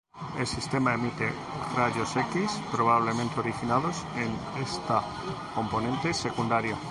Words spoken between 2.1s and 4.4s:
X, probablemente originados en